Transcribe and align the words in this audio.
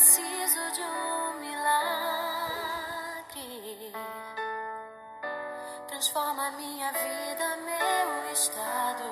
preciso 0.00 0.72
de 0.72 0.80
um 0.80 1.34
milagre. 1.40 1.92
Transforma 5.88 6.52
minha 6.52 6.90
vida, 6.90 7.56
meu 7.58 8.32
estado. 8.32 9.04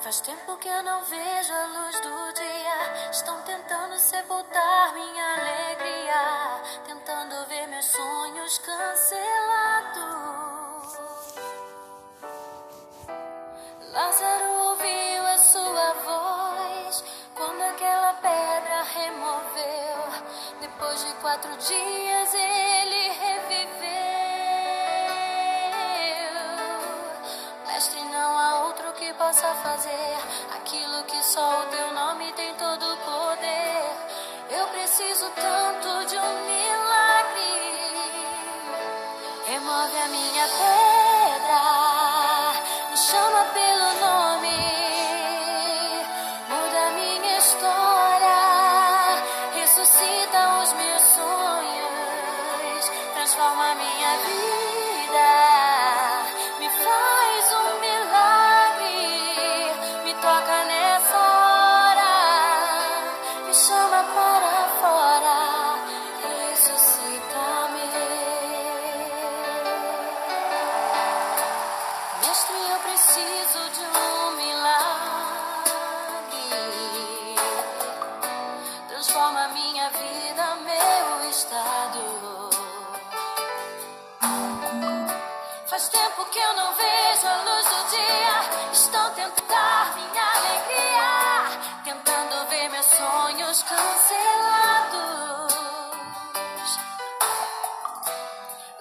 Faz 0.00 0.22
tempo 0.22 0.56
que 0.56 0.68
eu 0.68 0.82
não 0.82 1.04
vejo 1.04 1.52
a 1.52 1.66
luz 1.66 2.00
do 2.00 2.32
dia. 2.32 3.10
Estão 3.10 3.42
tentando 3.42 3.98
sepultar 3.98 4.94
minha 4.94 5.17
quatro 21.38 21.56
dias 21.58 22.34
ele 22.34 23.10
reviveu. 23.12 23.88
Mestre, 27.66 28.00
não 28.06 28.38
há 28.38 28.64
outro 28.64 28.92
que 28.94 29.12
possa 29.14 29.54
fazer 29.54 30.18
aquilo 30.56 31.04
que 31.04 31.22
só 31.22 31.62
o 31.62 31.66
teu 31.66 31.92
nome 31.94 32.32
tem 32.32 32.52
todo 32.54 32.82
o 32.82 32.96
poder. 32.96 33.84
Eu 34.50 34.66
preciso 34.68 35.30
tanto 35.36 36.06
de 36.06 36.16
um 36.16 36.44
milagre. 36.44 37.78
Remove 39.46 39.98
a 39.98 40.08
minha 40.08 40.44
pedra, 40.44 40.97
transforma 53.28 53.74
minha 53.74 54.16
vida, 54.24 55.28
me 56.58 56.68
faz 56.70 57.52
um 57.52 57.78
milagre, 57.78 59.02
me 60.02 60.14
toca 60.14 60.64
nessa 60.64 61.18
hora, 61.18 62.14
me 63.46 63.52
chama 63.52 64.02
para 64.14 64.68
fora, 64.80 65.40
ressuscita-me. 66.24 67.90
Mestre, 72.22 72.56
eu 72.70 72.78
preciso 72.78 73.60
de 73.74 73.84
um 73.98 74.30
milagre. 74.36 74.88
Transforma 78.88 79.48
minha 79.48 79.90
vida, 79.90 80.44
meu 80.64 81.28
estado. 81.28 81.77
Que 86.26 86.38
eu 86.40 86.54
não 86.54 86.74
vejo 86.74 87.26
a 87.26 87.36
luz 87.42 87.64
do 87.64 87.84
dia. 87.90 88.36
Estão 88.72 89.10
tentando 89.14 89.94
minha 89.94 90.26
alegria, 90.36 91.12
tentando 91.84 92.48
ver 92.50 92.68
meus 92.68 92.84
sonhos 92.86 93.62
cancelados. 93.62 94.98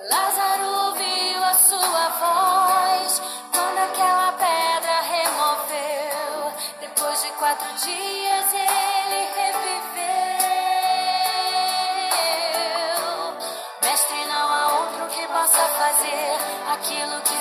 Lázaro 0.10 0.57
aquilo 16.78 17.22
que 17.24 17.37